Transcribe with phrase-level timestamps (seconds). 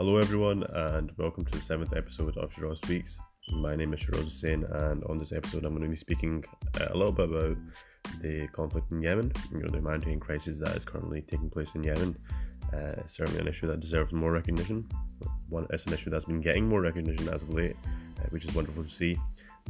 [0.00, 3.20] Hello, everyone, and welcome to the seventh episode of Shiraz Speaks.
[3.52, 6.42] My name is Shiraz Hussain, and on this episode, I'm going to be speaking
[6.80, 7.58] uh, a little bit about
[8.22, 11.82] the conflict in Yemen, you know, the humanitarian crisis that is currently taking place in
[11.82, 12.16] Yemen.
[12.72, 14.88] Uh, certainly an issue that deserves more recognition.
[15.50, 17.76] One, it's an issue that's been getting more recognition as of late,
[18.20, 19.18] uh, which is wonderful to see.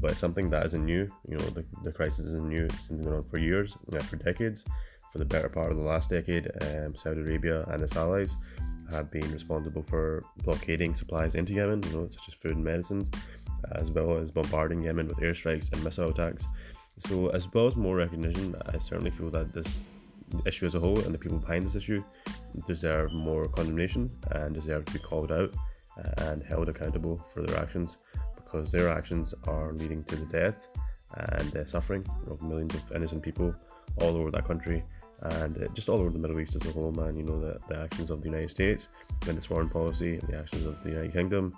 [0.01, 1.09] But it's something that isn't new.
[1.29, 2.67] You know, the, the crisis isn't new.
[2.67, 4.65] It's been going on for years, uh, for decades.
[5.11, 8.37] For the better part of the last decade, um, Saudi Arabia and its allies
[8.91, 13.11] have been responsible for blockading supplies into Yemen, you know, such as food and medicines,
[13.73, 16.47] as well as bombarding Yemen with airstrikes and missile attacks.
[16.99, 19.89] So, as well as more recognition, I certainly feel that this
[20.47, 22.05] issue as a whole and the people behind this issue
[22.67, 25.53] deserve more condemnation and deserve to be called out
[26.19, 27.99] and held accountable for their actions
[28.37, 30.69] because their actions are leading to the death
[31.17, 33.55] and uh, suffering of millions of innocent people
[34.01, 34.83] all over that country
[35.23, 37.17] and uh, just all over the Middle East as a whole, man.
[37.17, 38.89] You know, the, the actions of the United States
[39.27, 41.57] and its foreign policy, and the actions of the United Kingdom,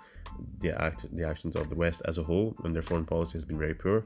[0.59, 3.45] the act, the actions of the West as a whole, and their foreign policy has
[3.45, 4.05] been very poor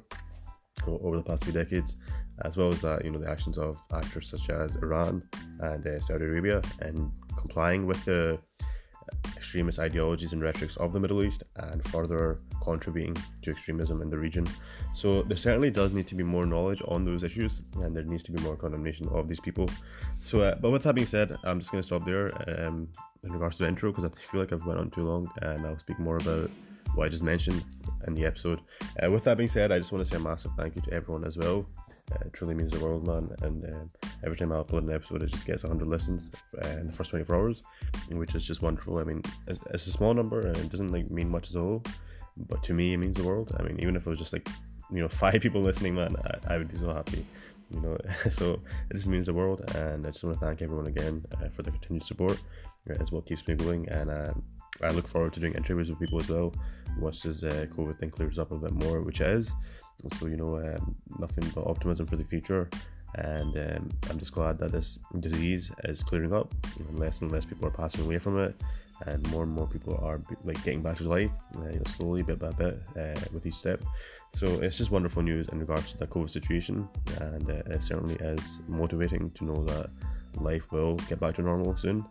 [0.85, 1.95] over the past few decades,
[2.45, 5.23] as well as that, you know, the actions of actors such as Iran
[5.59, 8.37] and uh, Saudi Arabia and complying with the
[9.47, 14.17] extremist ideologies and rhetorics of the Middle East and further contributing to extremism in the
[14.17, 14.45] region.
[14.93, 18.23] So there certainly does need to be more knowledge on those issues and there needs
[18.23, 19.69] to be more condemnation of these people.
[20.19, 22.29] So, uh, but with that being said, I'm just going to stop there
[22.67, 22.89] um,
[23.23, 25.65] in regards to the intro because I feel like I've went on too long and
[25.65, 26.51] I'll speak more about
[26.95, 27.63] what I just mentioned
[28.05, 28.59] in the episode.
[29.01, 30.91] Uh, with that being said, I just want to say a massive thank you to
[30.91, 31.65] everyone as well.
[32.11, 33.29] Uh, it truly means the world, man.
[33.41, 33.89] And um,
[34.23, 36.31] every time I upload an episode, it just gets 100 listens
[36.63, 37.61] uh, in the first 24 hours,
[38.09, 38.97] which is just wonderful.
[38.99, 41.59] I mean, it's, it's, a small number and it doesn't like mean much as a
[41.59, 41.83] whole,
[42.37, 43.55] but to me, it means the world.
[43.59, 44.47] I mean, even if it was just like
[44.91, 47.25] you know five people listening, man, I, I would be so happy.
[47.69, 47.97] You know,
[48.29, 51.49] so it just means the world, and I just want to thank everyone again uh,
[51.49, 52.41] for the continued support.
[52.85, 54.43] It's what keeps me going, and um,
[54.81, 56.53] I look forward to doing interviews with people as well
[56.97, 59.53] once this uh, COVID thing clears up a bit more, which is.
[60.19, 62.69] So you know, um, nothing but optimism for the future,
[63.15, 66.53] and um, I'm just glad that this disease is clearing up.
[66.77, 68.55] You know, less and less people are passing away from it,
[69.05, 72.23] and more and more people are like getting back to life, uh, you know, slowly,
[72.23, 73.83] bit by bit, uh, with each step.
[74.33, 76.87] So it's just wonderful news in regards to the COVID situation,
[77.19, 79.89] and uh, it certainly is motivating to know that
[80.35, 82.05] life will get back to normal soon,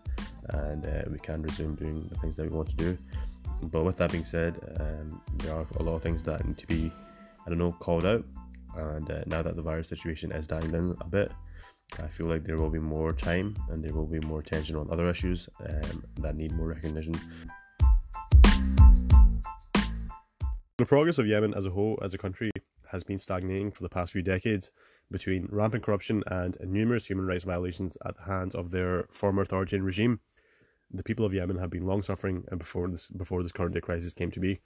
[0.51, 2.99] and uh, we can resume doing the things that we want to do.
[3.63, 6.67] But with that being said, um, there are a lot of things that need to
[6.67, 6.93] be
[7.47, 8.25] I don't know, called out.
[8.77, 11.33] And uh, now that the virus situation is dying down a bit,
[11.99, 14.91] I feel like there will be more time and there will be more attention on
[14.91, 17.15] other issues um, that need more recognition.
[20.79, 22.51] The progress of Yemen as a whole, as a country,
[22.91, 24.71] has been stagnating for the past few decades
[25.11, 29.85] between rampant corruption and numerous human rights violations at the hands of their former authoritarian
[29.85, 30.21] regime.
[30.91, 33.81] The people of Yemen have been long suffering and before this before this current day
[33.81, 34.61] crisis came to be.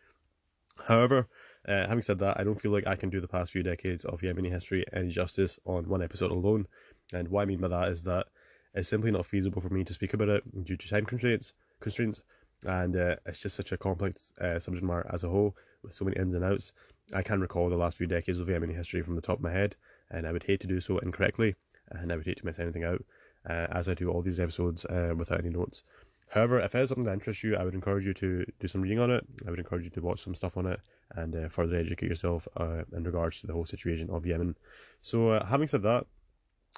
[0.88, 1.28] However,
[1.70, 4.04] uh, having said that, I don't feel like I can do the past few decades
[4.04, 6.66] of Yemeni history any justice on one episode alone.
[7.12, 8.26] And what I mean by that is that
[8.74, 11.52] it's simply not feasible for me to speak about it due to time constraints.
[11.80, 12.22] Constraints,
[12.64, 16.04] and uh, it's just such a complex uh, subject matter as a whole with so
[16.04, 16.72] many ins and outs.
[17.12, 19.52] I can't recall the last few decades of Yemeni history from the top of my
[19.52, 19.76] head,
[20.10, 21.54] and I would hate to do so incorrectly,
[21.88, 23.04] and I would hate to miss anything out,
[23.48, 25.82] uh, as I do all these episodes uh, without any notes.
[26.30, 28.82] However, if it is something that interests you, I would encourage you to do some
[28.82, 29.26] reading on it.
[29.46, 30.80] I would encourage you to watch some stuff on it
[31.16, 34.56] and uh, further educate yourself uh, in regards to the whole situation of Yemen.
[35.00, 36.06] So, uh, having said that,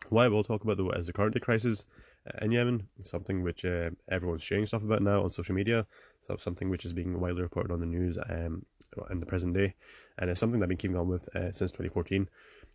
[0.08, 1.84] what I will talk about though is the current crisis
[2.26, 5.86] uh, in Yemen, something which uh, everyone's sharing stuff about now on social media,
[6.26, 8.64] so something which is being widely reported on the news um,
[9.10, 9.74] in the present day,
[10.18, 12.28] and it's something that I've been keeping on with uh, since 2014.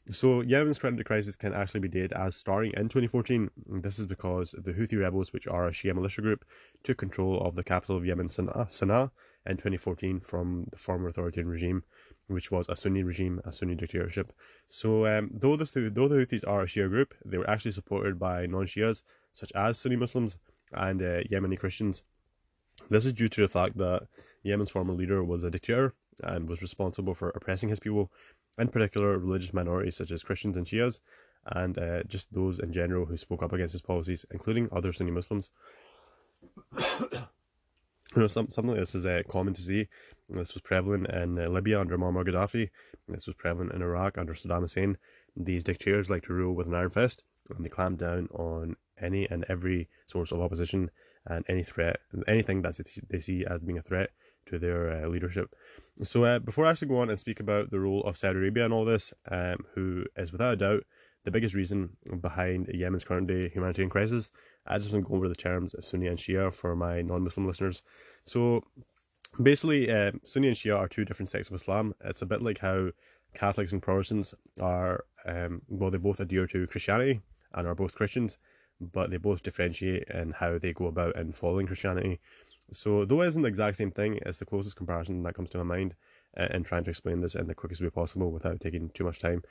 [0.10, 3.50] So Yemen's credit crisis can actually be dated as starting in 2014.
[3.82, 6.46] This is because the Houthi rebels, which are a Shia militia group,
[6.84, 9.12] took control of the capital of Yemen, Sana'a,
[9.46, 11.84] in 2014 from the former authoritarian regime,
[12.28, 14.32] which was a Sunni regime, a Sunni dictatorship.
[14.70, 18.18] So um, though, the, though the Houthis are a Shia group, they were actually supported
[18.18, 19.04] by non-Shias,
[19.34, 20.38] such as Sunni Muslims
[20.72, 22.04] and uh, Yemeni Christians.
[22.90, 24.08] This is due to the fact that
[24.44, 28.12] Yemen's former leader was a dictator and was responsible for oppressing his people
[28.58, 31.00] in particular religious minorities such as Christians and Shias,
[31.46, 35.12] and uh, just those in general who spoke up against his policies, including other Sunni
[35.12, 35.52] Muslims.
[36.80, 39.88] you know, some, something like this is uh, common to see.
[40.30, 42.70] This was prevalent in uh, Libya under Muammar Gaddafi.
[43.08, 44.98] This was prevalent in Iraq under Saddam Hussein.
[45.36, 47.24] These dictators like to rule with an iron fist,
[47.56, 50.90] and they clamp down on any and every source of opposition
[51.26, 52.80] and any threat, anything that
[53.10, 54.10] they see as being a threat
[54.48, 55.54] to their uh, leadership.
[56.04, 58.66] So, uh, before I actually go on and speak about the role of Saudi Arabia
[58.66, 60.84] and all this, um, who is without a doubt
[61.28, 61.90] the biggest reason
[62.22, 64.32] behind Yemen's current day humanitarian crisis.
[64.66, 67.46] I just want to go over the terms Sunni and Shia for my non Muslim
[67.46, 67.82] listeners.
[68.24, 68.64] So
[69.42, 71.94] basically, uh, Sunni and Shia are two different sects of Islam.
[72.02, 72.92] It's a bit like how
[73.34, 77.20] Catholics and Protestants are, um, well, they both adhere to Christianity
[77.54, 78.38] and are both Christians,
[78.80, 82.22] but they both differentiate in how they go about in following Christianity.
[82.72, 85.58] So, though it isn't the exact same thing, it's the closest comparison that comes to
[85.58, 85.96] my mind
[86.38, 89.20] uh, in trying to explain this in the quickest way possible without taking too much
[89.20, 89.44] time,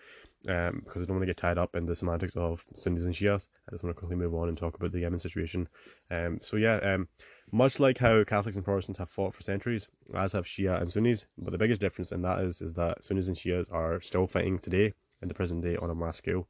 [0.49, 3.15] um, because I don't want to get tied up in the semantics of Sunnis and
[3.15, 3.49] Shias.
[3.69, 5.69] I just want to quickly move on and talk about the Yemen situation.
[6.11, 7.09] Um, so yeah, um,
[7.51, 11.27] much like how Catholics and Protestants have fought for centuries, as have Shia and Sunnis,
[11.39, 14.59] but the biggest difference in that is is that Sunnis and Shias are still fighting
[14.59, 14.93] today
[15.23, 16.49] in the present day on a mass scale.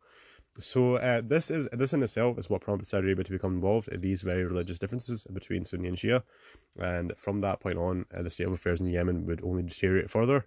[0.58, 3.88] So uh, this is this in itself is what prompted Saudi Arabia to become involved
[3.88, 6.23] in these very religious differences between Sunni and Shia,
[6.79, 10.11] and from that point on, uh, the state of affairs in Yemen would only deteriorate
[10.11, 10.47] further.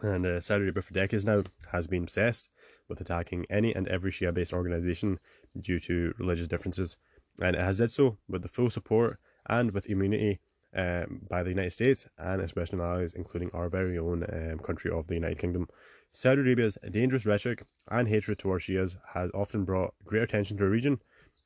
[0.00, 1.42] And uh, Saudi Arabia for decades now
[1.72, 2.50] has been obsessed
[2.88, 5.18] with attacking any and every Shia-based organization
[5.60, 6.96] due to religious differences,
[7.40, 9.18] and it has did so with the full support
[9.48, 10.40] and with immunity
[10.76, 14.90] um, by the United States and its Western allies, including our very own um, country
[14.90, 15.68] of the United Kingdom.
[16.10, 20.70] Saudi Arabia's dangerous rhetoric and hatred towards Shias has often brought great attention to the
[20.70, 21.00] region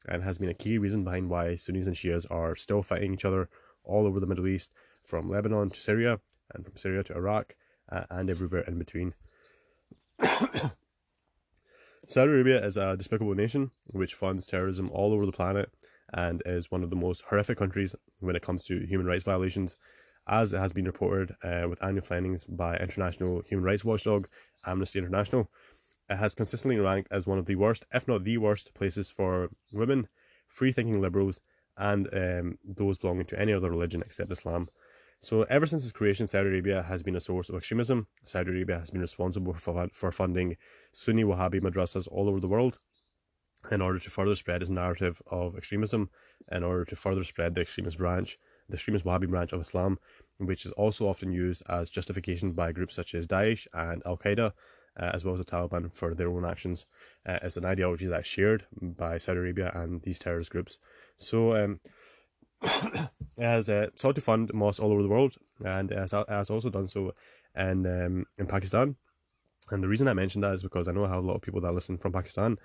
[0.07, 3.25] and has been a key reason behind why Sunnis and Shias are still fighting each
[3.25, 3.49] other
[3.85, 4.71] all over the Middle East,
[5.03, 6.21] from Lebanon to Syria,
[6.55, 7.55] and from Syria to Iraq,
[7.91, 9.15] uh, and everywhere in between.
[12.07, 15.71] Saudi Arabia is a despicable nation which funds terrorism all over the planet
[16.15, 19.77] and is one of the most horrific countries when it comes to human rights violations,
[20.29, 24.29] as it has been reported uh, with annual findings by international human rights watchdog
[24.65, 25.51] Amnesty International.
[26.09, 29.51] It has consistently ranked as one of the worst, if not the worst, places for
[29.73, 30.09] women,
[30.49, 31.41] free thinking liberals,
[31.77, 34.69] and um, those belonging to any other religion except Islam.
[35.21, 38.07] So, ever since its creation, Saudi Arabia has been a source of extremism.
[38.25, 40.57] Saudi Arabia has been responsible for, for funding
[40.93, 42.79] Sunni Wahhabi madrasas all over the world
[43.71, 46.11] in order to further spread his narrative of extremism,
[46.51, 48.39] in order to further spread the extremist branch,
[48.69, 49.99] the extremist Wahhabi branch of Islam,
[50.39, 54.53] which is also often used as justification by groups such as Daesh and Al Qaeda,
[54.99, 56.87] uh, as well as the Taliban for their own actions.
[57.27, 60.79] Uh, an ideology that's shared by Saudi Arabia and these terrorist groups.
[61.17, 61.81] So, um,
[62.63, 66.71] it has uh, sought to fund mosques all over the world, and has, has also
[66.71, 67.13] done so
[67.57, 68.97] in um, in Pakistan.
[69.71, 71.43] And the reason I mentioned that is because I know I have a lot of
[71.43, 72.59] people that listen from Pakistan,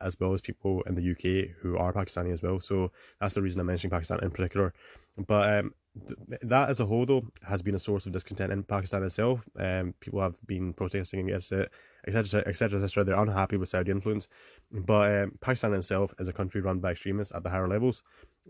[0.00, 2.60] as well as people in the UK who are Pakistani as well.
[2.60, 4.72] So that's the reason I'm mentioning Pakistan in particular.
[5.16, 5.74] But um,
[6.06, 9.44] th- that as a whole, though, has been a source of discontent in Pakistan itself.
[9.56, 11.70] Um, people have been protesting against it,
[12.06, 13.04] etc., etc., etc.
[13.04, 14.26] They're unhappy with Saudi influence.
[14.72, 18.02] But um, Pakistan itself is a country run by extremists at the higher levels.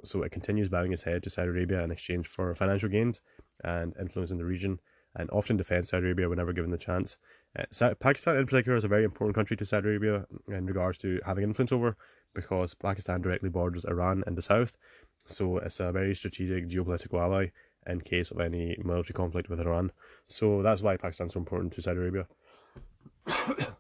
[0.05, 3.21] So it continues bowing its head to Saudi Arabia in exchange for financial gains
[3.63, 4.81] and influence in the region
[5.15, 7.17] and often defend Saudi Arabia whenever given the chance.
[7.59, 11.21] Uh, Pakistan, in particular, is a very important country to Saudi Arabia in regards to
[11.27, 11.97] having influence over
[12.35, 14.77] because Pakistan directly borders Iran in the south.
[15.27, 17.49] So it's a very strategic geopolitical ally
[17.87, 19.91] in case of any military conflict with Iran.
[20.27, 22.27] So that's why Pakistan is so important to Saudi Arabia.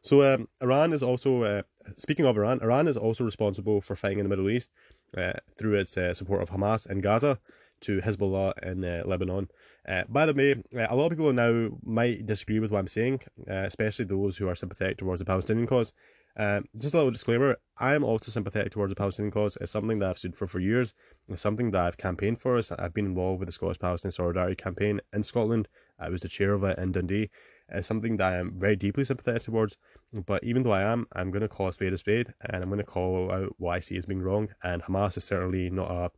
[0.00, 1.62] so um, Iran is also, uh,
[1.98, 4.70] speaking of Iran, Iran is also responsible for fighting in the Middle East
[5.16, 7.38] uh, through its uh, support of Hamas in Gaza
[7.84, 9.48] to Hezbollah in uh, Lebanon.
[9.86, 12.88] Uh, by the way, uh, a lot of people now might disagree with what I'm
[12.88, 15.92] saying, uh, especially those who are sympathetic towards the Palestinian cause.
[16.36, 19.56] Um, just a little disclaimer: I am also sympathetic towards the Palestinian cause.
[19.60, 20.94] It's something that I've stood for for years.
[21.28, 22.60] It's something that I've campaigned for.
[22.78, 25.68] I've been involved with the Scottish Palestinian Solidarity campaign in Scotland.
[25.98, 27.30] I was the chair of it in Dundee.
[27.68, 29.76] It's something that I am very deeply sympathetic towards.
[30.12, 32.68] But even though I am, I'm going to call a spade a spade, and I'm
[32.68, 34.48] going to call out what I see as being wrong.
[34.62, 36.10] And Hamas is certainly not a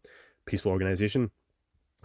[0.46, 1.30] peaceful organization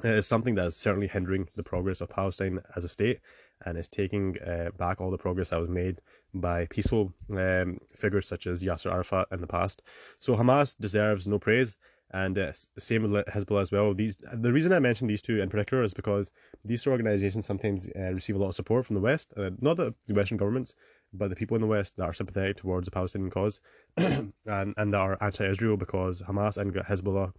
[0.04, 3.20] is something that is certainly hindering the progress of Palestine as a state
[3.66, 6.02] and is taking uh, back all the progress that was made
[6.34, 9.82] by peaceful um, figures such as Yasser Arafat in the past.
[10.20, 11.76] So Hamas deserves no praise,
[12.14, 13.94] and uh, same with Hezbollah as well.
[13.94, 16.32] These the reason I mention these two in particular is because
[16.64, 19.78] these two organizations sometimes uh, receive a lot of support from the West, uh, not
[19.78, 20.76] the Western governments,
[21.14, 23.60] but the people in the West that are sympathetic towards the Palestinian cause,
[23.98, 27.34] and and that are anti-Israel because Hamas and Hezbollah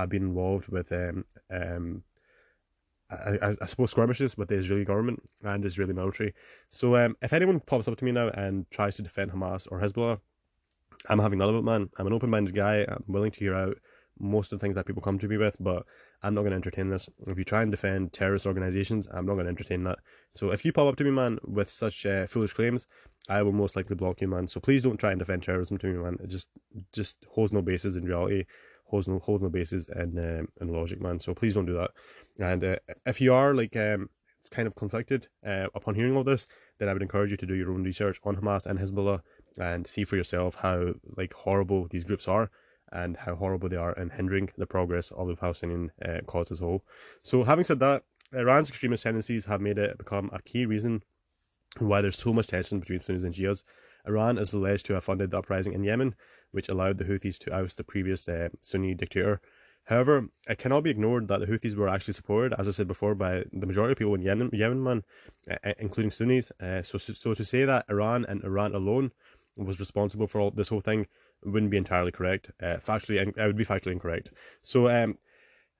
[0.00, 2.02] have been involved with um, um,
[3.10, 6.34] I, I, suppose skirmishes with the Israeli government and Israeli military.
[6.70, 9.80] So um, if anyone pops up to me now and tries to defend Hamas or
[9.80, 10.20] Hezbollah,
[11.08, 11.88] I'm having none of it, man.
[11.98, 12.84] I'm an open-minded guy.
[12.88, 13.78] I'm willing to hear out
[14.18, 15.84] most of the things that people come to me with, but
[16.22, 17.08] I'm not going to entertain this.
[17.26, 19.98] If you try and defend terrorist organizations, I'm not going to entertain that.
[20.34, 22.86] So if you pop up to me, man, with such uh, foolish claims,
[23.28, 24.48] I will most likely block you, man.
[24.48, 26.16] So please don't try and defend terrorism to me, man.
[26.22, 26.48] It just
[26.92, 28.46] just holds no basis in reality
[28.86, 31.18] holds no holds no basis in um, logic, man.
[31.20, 31.90] So please don't do that.
[32.38, 34.10] And uh, if you are like um
[34.50, 36.46] kind of conflicted uh, upon hearing all this,
[36.78, 39.20] then I would encourage you to do your own research on Hamas and Hezbollah
[39.58, 42.50] and see for yourself how like horrible these groups are
[42.92, 46.60] and how horrible they are in hindering the progress of the Palestinian uh, cause as
[46.60, 46.84] a whole.
[47.22, 51.02] So, having said that, Iran's extremist tendencies have made it become a key reason
[51.78, 53.64] why there's so much tension between Sunnis and Shias.
[54.06, 56.14] Iran is alleged to have funded the uprising in Yemen,
[56.56, 59.42] which allowed the Houthis to oust the previous uh, Sunni dictator.
[59.84, 63.14] However, it cannot be ignored that the Houthis were actually supported, as I said before,
[63.14, 65.04] by the majority of people in Yemen, Yemen man,
[65.50, 66.50] uh, including Sunnis.
[66.58, 69.12] Uh, so, so to say that Iran and Iran alone
[69.54, 71.06] was responsible for all this whole thing
[71.44, 72.50] wouldn't be entirely correct.
[72.60, 74.30] Uh, factually, it would be factually incorrect.
[74.62, 75.18] So, um,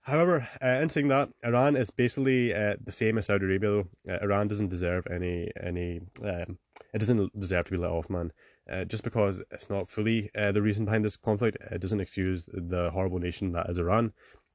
[0.03, 3.71] however, uh, in saying that, Iran is basically uh, the same as Saudi Arabia.
[3.71, 6.59] Though uh, Iran doesn't deserve any any, um,
[6.93, 8.31] it doesn't deserve to be let off, man.
[8.71, 12.49] Uh, just because it's not fully uh, the reason behind this conflict, it doesn't excuse
[12.53, 14.13] the horrible nation that is Iran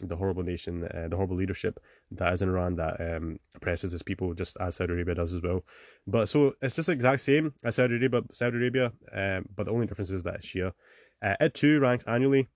[0.07, 1.79] the horrible nation, uh, the horrible leadership
[2.11, 5.41] that is in Iran that um, oppresses its people, just as Saudi Arabia does as
[5.41, 5.63] well.
[6.07, 9.71] But so it's just the exact same as Saudi Arabia, Saudi Arabia, um, but the
[9.71, 10.73] only difference is that it's Shia.
[11.21, 12.47] Uh, it too ranks annually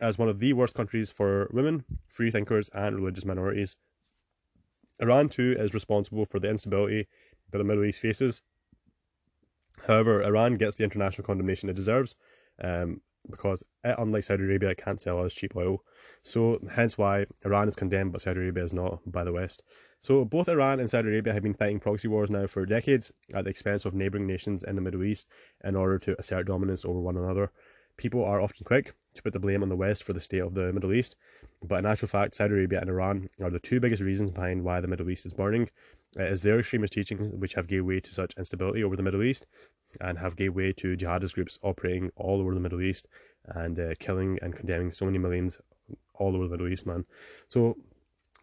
[0.00, 3.76] as one of the worst countries for women, free thinkers, and religious minorities.
[5.00, 7.08] Iran too is responsible for the instability
[7.50, 8.42] that the Middle East faces.
[9.86, 12.14] However, Iran gets the international condemnation it deserves.
[12.62, 15.84] Um, because it, unlike Saudi Arabia, can't sell us cheap oil.
[16.22, 19.62] So hence why Iran is condemned, but Saudi Arabia is not by the West.
[20.00, 23.44] So both Iran and Saudi Arabia have been fighting proxy wars now for decades at
[23.44, 25.28] the expense of neighboring nations in the Middle East
[25.62, 27.52] in order to assert dominance over one another.
[27.96, 30.54] People are often quick to put the blame on the West for the state of
[30.54, 31.16] the Middle East,
[31.62, 34.80] but in actual fact, Saudi Arabia and Iran are the two biggest reasons behind why
[34.80, 35.70] the Middle East is burning.
[36.16, 39.22] It is their extremist teachings which have gave way to such instability over the Middle
[39.22, 39.46] East
[40.00, 43.06] and have gave way to jihadist groups operating all over the Middle East
[43.46, 45.58] and uh, killing and condemning so many millions
[46.14, 47.04] all over the Middle East, man.
[47.46, 47.76] So,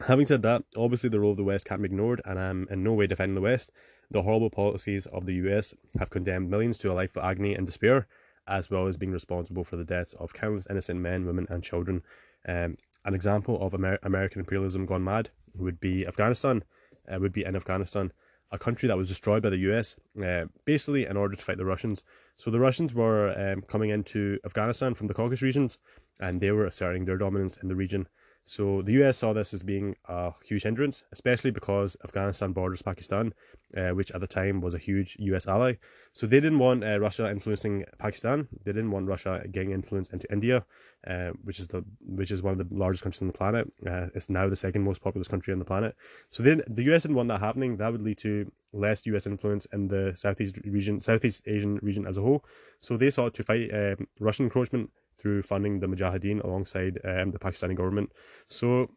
[0.08, 2.84] having said that, obviously the role of the West can't be ignored, and I'm in
[2.84, 3.72] no way defending the West.
[4.12, 7.66] The horrible policies of the US have condemned millions to a life of agony and
[7.66, 8.08] despair,
[8.50, 12.02] as well as being responsible for the deaths of countless innocent men, women, and children.
[12.48, 16.64] Um, an example of Amer- American imperialism gone mad would be Afghanistan.
[17.10, 18.12] Uh, would be in Afghanistan
[18.52, 21.66] a country that was destroyed by the US, uh, basically in order to fight the
[21.66, 22.04] Russians.
[22.36, 25.78] So the Russians were um, coming into Afghanistan from the Caucasus regions,
[26.20, 28.08] and they were asserting their dominance in the region.
[28.50, 33.36] So the US saw this as being a huge hindrance, especially because Afghanistan borders Pakistan,
[33.78, 35.74] uh, which at the time was a huge US ally.
[36.14, 38.48] So they didn't want uh, Russia influencing Pakistan.
[38.64, 40.66] They didn't want Russia getting influence into India,
[41.06, 43.72] uh, which is the which is one of the largest countries on the planet.
[43.86, 45.96] Uh, it's now the second most populous country on the planet.
[46.32, 47.76] So then the US didn't want that happening.
[47.76, 52.18] That would lead to less US influence in the Southeast region, Southeast Asian region as
[52.18, 52.44] a whole.
[52.80, 54.90] So they sought to fight um, Russian encroachment
[55.20, 58.12] through funding the Mujahideen alongside um, the Pakistani government.
[58.48, 58.90] So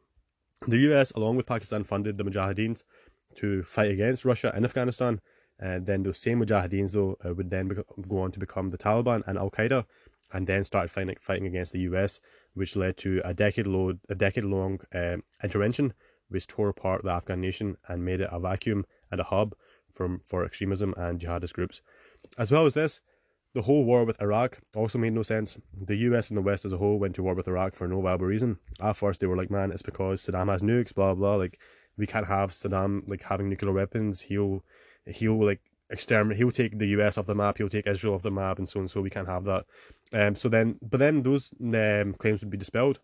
[0.67, 2.85] the US, along with Pakistan, funded the Mujahideens
[3.37, 5.21] to fight against Russia in Afghanistan.
[5.59, 7.69] And then those same Mujahideens, though, uh, would then
[8.09, 9.85] go on to become the Taliban and Al Qaeda,
[10.33, 12.21] and then started fighting, fighting against the US,
[12.55, 15.93] which led to a decade long, a decade long um, intervention,
[16.29, 19.55] which tore apart the Afghan nation and made it a vacuum and a hub
[19.91, 21.83] from for extremism and jihadist groups.
[22.39, 23.01] As well as this,
[23.55, 25.59] the whole war with Iraq also made no sense.
[25.75, 28.01] The US and the West as a whole went to war with Iraq for no
[28.01, 28.59] viable reason.
[28.81, 31.37] At first, they were like, man, it's because Saddam has nukes, blah, blah.
[31.37, 31.59] Like,
[31.97, 34.23] we can't have Saddam, like, having nuclear weapons.
[34.23, 34.65] He'll,
[35.07, 38.31] he'll, like, exterminate, he'll take the US off the map, he'll take Israel off the
[38.31, 39.03] map, and so and so.
[39.03, 39.67] We can't have that.
[40.13, 43.01] Um, so then, but then those um, claims would be dispelled.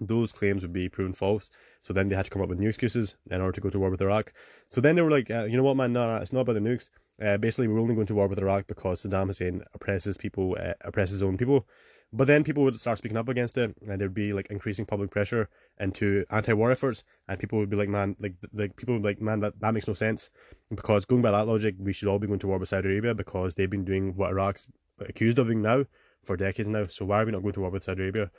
[0.00, 1.50] Those claims would be proven false.
[1.80, 3.78] So then they had to come up with new excuses in order to go to
[3.78, 4.32] war with Iraq.
[4.68, 6.54] So then they were like, uh, you know what, man, no, no, it's not about
[6.54, 6.90] the nukes.
[7.22, 10.74] Uh, basically, we're only going to war with Iraq because Saddam Hussein oppresses people, uh,
[10.82, 11.66] oppresses his own people.
[12.14, 15.10] But then people would start speaking up against it, and there'd be like increasing public
[15.10, 15.48] pressure
[15.80, 19.22] into anti-war efforts, and people would be like, "Man, like, like people would be like,
[19.22, 20.28] man, that, that makes no sense."
[20.68, 23.14] Because going by that logic, we should all be going to war with Saudi Arabia
[23.14, 24.66] because they've been doing what Iraq's
[25.00, 25.86] accused of doing now
[26.24, 26.86] for decades now.
[26.86, 28.30] So why are we not going to war with Saudi Arabia?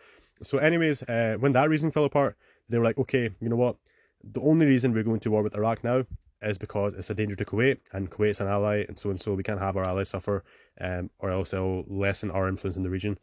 [0.42, 2.36] So, anyways, uh, when that reasoning fell apart,
[2.68, 3.78] they were like, "Okay, you know what?
[4.24, 6.06] The only reason we're going to war with Iraq now
[6.42, 9.34] is because it's a danger to Kuwait, and Kuwait's an ally, and so and so
[9.34, 10.44] we can't have our allies suffer,
[10.80, 13.18] um, or else it'll lessen our influence in the region.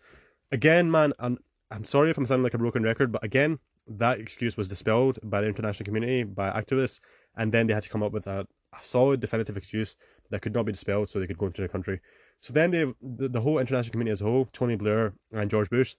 [0.53, 1.39] Again, man, I'm,
[1.71, 5.19] I'm sorry if I'm sounding like a broken record, but again, that excuse was dispelled
[5.23, 7.01] by the international community, by activists,
[7.37, 8.47] and then they had to come up with a,
[8.79, 9.97] a solid, definitive excuse
[10.31, 12.01] that could not be dispelled so they could go into the country.
[12.39, 15.71] So then they, the, the whole international community as a whole, Tony Blair and George
[15.71, 15.97] Bush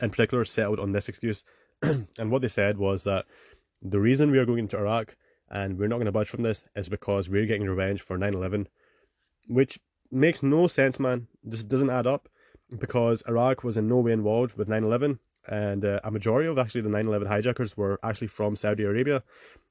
[0.00, 1.42] in particular, settled on this excuse.
[1.82, 3.24] and what they said was that
[3.82, 5.16] the reason we are going into Iraq
[5.50, 8.66] and we're not going to budge from this is because we're getting revenge for 9-11
[9.48, 9.78] which
[10.10, 12.28] makes no sense man this doesn't add up
[12.78, 16.80] because iraq was in no way involved with 9-11 and uh, a majority of actually
[16.80, 19.22] the 9-11 hijackers were actually from saudi arabia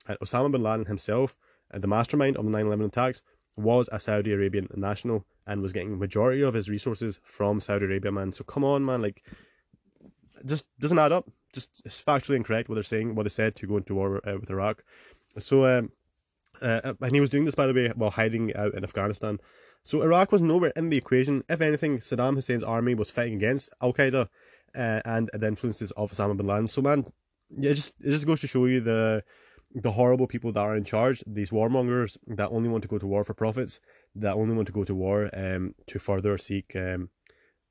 [0.07, 1.35] and osama bin laden himself
[1.81, 3.21] the mastermind of the 9-11 attacks
[3.55, 8.11] was a Saudi Arabian national and was getting majority of his resources from Saudi Arabia,
[8.11, 8.31] man.
[8.31, 9.23] So come on, man, like
[10.45, 11.29] just doesn't add up.
[11.53, 14.37] Just it's factually incorrect what they're saying, what they said to go into war uh,
[14.39, 14.83] with Iraq.
[15.37, 15.91] So um,
[16.61, 19.39] uh, and he was doing this by the way while hiding out in Afghanistan.
[19.83, 21.43] So Iraq was nowhere in the equation.
[21.49, 24.29] If anything, Saddam Hussein's army was fighting against Al Qaeda
[24.75, 26.67] uh, and the influences of Osama bin Laden.
[26.67, 27.05] So man,
[27.49, 29.23] yeah, it just it just goes to show you the
[29.73, 33.07] the horrible people that are in charge, these warmongers that only want to go to
[33.07, 33.79] war for profits,
[34.15, 37.09] that only want to go to war um, to further seek um,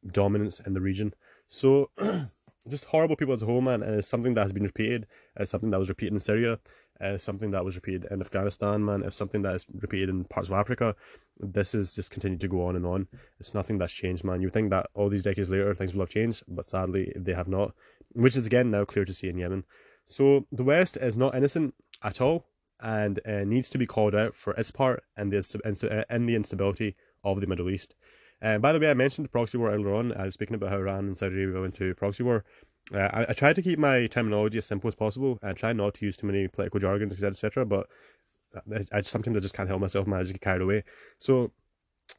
[0.06, 1.14] dominance in the region.
[1.48, 1.90] So,
[2.68, 3.82] just horrible people as a whole, man.
[3.82, 5.06] And it's something that has been repeated.
[5.36, 6.58] It's something that was repeated in Syria.
[7.00, 9.02] It's something that was repeated in Afghanistan, man.
[9.02, 10.94] It's something that is repeated in parts of Africa.
[11.38, 13.08] This is just continued to go on and on.
[13.40, 14.40] It's nothing that's changed, man.
[14.40, 17.34] You would think that all these decades later things will have changed, but sadly they
[17.34, 17.74] have not.
[18.12, 19.64] Which is again now clear to see in Yemen.
[20.06, 22.46] So the West is not innocent at all
[22.80, 26.96] and uh, needs to be called out for its part in the, in the instability
[27.22, 27.94] of the Middle East.
[28.40, 30.12] And uh, by the way, I mentioned proxy war earlier on.
[30.12, 32.44] I was speaking about how Iran and Saudi Arabia went to proxy war.
[32.92, 35.38] Uh, I, I try to keep my terminology as simple as possible.
[35.42, 37.66] I try not to use too many political jargons, etc., etc.
[37.66, 37.86] But
[38.74, 40.18] I, I sometimes I just can't help myself, man.
[40.18, 40.82] I just get carried away.
[41.18, 41.52] So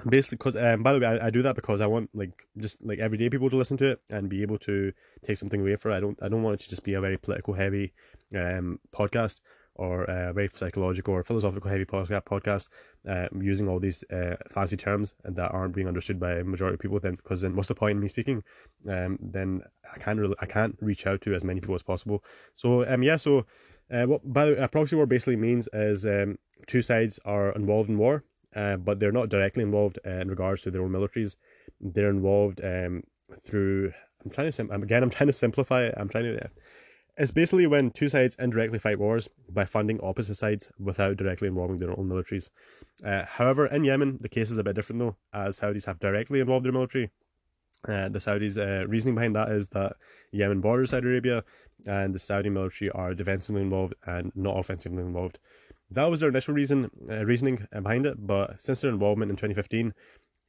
[0.05, 2.83] basically because um by the way I, I do that because i want like just
[2.83, 4.91] like everyday people to listen to it and be able to
[5.23, 7.01] take something away from it i don't i don't want it to just be a
[7.01, 7.93] very political heavy
[8.35, 9.41] um podcast
[9.75, 12.69] or a very psychological or philosophical heavy podcast
[13.09, 16.79] uh, using all these uh, fancy terms that aren't being understood by a majority of
[16.79, 18.43] people then because then what's the point in me speaking
[18.89, 19.61] um then
[19.93, 22.23] i can't really i can't reach out to as many people as possible
[22.55, 23.45] so um yeah so
[23.91, 26.37] uh, what by a proxy war basically means is um
[26.67, 28.23] two sides are involved in war
[28.55, 31.35] uh, but they're not directly involved uh, in regards to their own militaries.
[31.79, 33.03] They're involved um,
[33.41, 33.93] through.
[34.23, 35.03] I'm trying to sim- again.
[35.03, 35.95] I'm trying to simplify it.
[35.97, 36.49] I'm trying to.
[37.17, 41.47] Uh, it's basically when two sides indirectly fight wars by funding opposite sides without directly
[41.47, 42.49] involving their own militaries.
[43.03, 46.39] Uh, however, in Yemen, the case is a bit different though, as Saudis have directly
[46.39, 47.11] involved their military.
[47.87, 49.97] Uh, the Saudis' uh, reasoning behind that is that
[50.31, 51.43] Yemen borders Saudi Arabia,
[51.85, 55.39] and the Saudi military are defensively involved and not offensively involved.
[55.91, 59.93] That was their initial reason, uh, reasoning behind it, but since their involvement in 2015,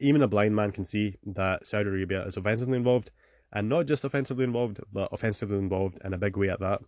[0.01, 3.11] even a blind man can see that Saudi Arabia is offensively involved,
[3.55, 6.83] and not just offensively involved, but offensively involved in a big way at that.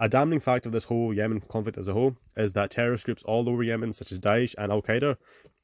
[0.00, 3.22] A damning fact of this whole Yemen conflict as a whole is that terrorist groups
[3.24, 5.16] all over Yemen, such as Daesh and Al Qaeda,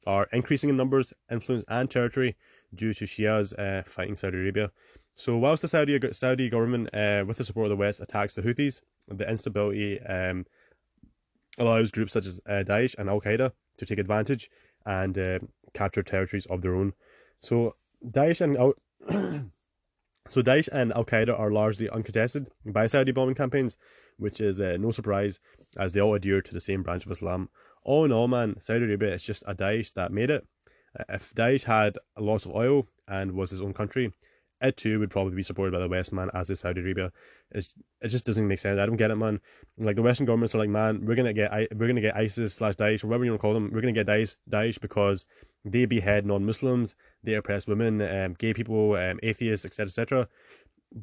[0.05, 2.35] are increasing in numbers, influence, and territory
[2.73, 4.71] due to Shias uh, fighting Saudi Arabia.
[5.15, 8.41] So, whilst the Saudi Saudi government, uh, with the support of the West, attacks the
[8.41, 10.45] Houthis, the instability um,
[11.57, 14.49] allows groups such as uh, Daesh and Al Qaeda to take advantage
[14.85, 15.39] and uh,
[15.73, 16.93] capture territories of their own.
[17.39, 18.73] So Daesh and Al-
[20.27, 23.77] so Daesh and Al Qaeda are largely uncontested by Saudi bombing campaigns,
[24.17, 25.39] which is uh, no surprise
[25.77, 27.49] as they all adhere to the same branch of Islam.
[27.83, 30.47] All in all, man, Saudi Arabia is just a Daesh that made it.
[31.09, 34.13] If Daesh had lots of oil and was his own country,
[34.61, 37.11] it too would probably be supported by the West, man, as is Saudi Arabia.
[37.51, 38.79] It's, it just doesn't make sense.
[38.79, 39.41] I don't get it, man.
[39.77, 42.75] Like the Western governments are like, man, we're gonna get we're gonna get ISIS slash
[42.75, 43.69] Daesh, or whatever you want to call them.
[43.71, 45.25] We're gonna get Daesh, Daesh because
[45.65, 50.27] they behead non-Muslims, they oppress women, um, gay people, um, atheists, etc., etc.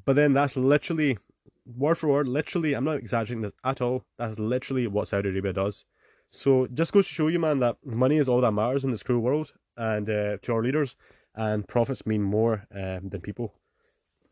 [0.05, 1.19] But then that's literally
[1.67, 2.73] word for word, literally.
[2.75, 4.05] I'm not exaggerating this at all.
[4.17, 5.85] That's literally what Saudi Arabia does.
[6.31, 9.03] So just goes to show you, man, that money is all that matters in this
[9.03, 9.53] cruel world.
[9.77, 10.97] And uh, to our leaders,
[11.35, 13.55] and profits mean more um, than people.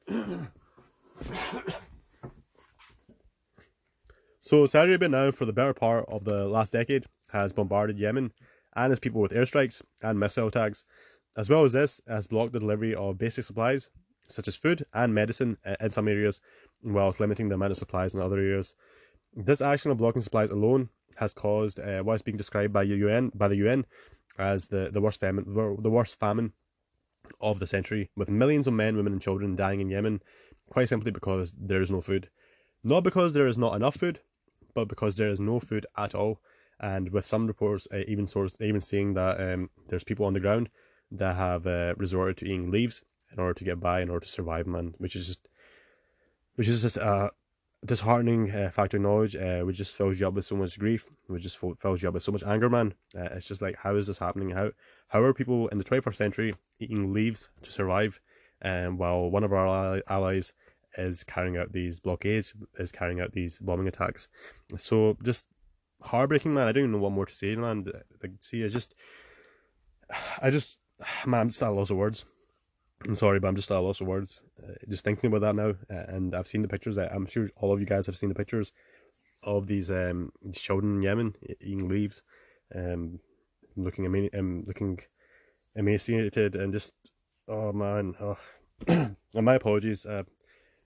[4.40, 8.32] so Saudi Arabia now, for the better part of the last decade, has bombarded Yemen
[8.80, 10.84] and its people with airstrikes and missile attacks.
[11.36, 13.88] As well as this, has blocked the delivery of basic supplies
[14.28, 16.40] such as food and medicine in some areas,
[16.82, 18.74] whilst limiting the amount of supplies in other areas.
[19.34, 22.96] This action of blocking supplies alone has caused uh, what is being described by the
[22.96, 23.84] UN by the UN
[24.38, 25.44] as the, the worst famine
[25.82, 26.52] the worst famine
[27.40, 30.22] of the century, with millions of men, women, and children dying in Yemen,
[30.70, 32.28] quite simply because there is no food.
[32.82, 34.20] Not because there is not enough food,
[34.74, 36.40] but because there is no food at all.
[36.80, 40.40] And with some reports, uh, even source, even saying that um, there's people on the
[40.40, 40.70] ground
[41.12, 44.32] that have uh, resorted to eating leaves in order to get by, in order to
[44.32, 44.94] survive, man.
[44.96, 45.48] Which is just,
[46.54, 47.32] which is just a
[47.84, 49.36] disheartening uh, fact of knowledge.
[49.36, 51.06] Uh, which just fills you up with so much grief.
[51.26, 52.94] Which just fills you up with so much anger, man.
[53.14, 54.50] Uh, it's just like, how is this happening?
[54.50, 54.70] How
[55.08, 58.20] how are people in the 21st century eating leaves to survive,
[58.62, 60.54] um, while one of our allies
[60.96, 64.28] is carrying out these blockades, is carrying out these bombing attacks?
[64.78, 65.44] So just
[66.02, 66.68] heartbreaking, man.
[66.68, 67.84] I don't even know what more to say, man.
[68.22, 68.94] Like, see, I just,
[70.40, 70.78] I just,
[71.26, 72.24] man, I'm just at a loss of words.
[73.06, 74.40] I'm sorry, but I'm just at a loss of words.
[74.62, 76.98] Uh, just thinking about that now, uh, and I've seen the pictures.
[76.98, 78.72] I'm sure all of you guys have seen the pictures
[79.42, 82.22] of these um these children in Yemen eating leaves.
[82.74, 83.20] Um,
[83.74, 84.98] looking ema- um, looking
[85.74, 86.92] emaciated and just
[87.48, 88.36] oh man, oh.
[88.86, 90.04] and my apologies.
[90.04, 90.24] Uh,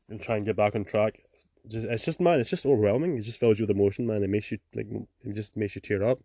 [0.08, 1.22] and try and get back on track.
[1.66, 3.16] Just, it's just man, it's just overwhelming.
[3.16, 4.22] It just fills you with emotion, man.
[4.22, 4.86] It makes you like,
[5.22, 6.20] it just makes you tear up.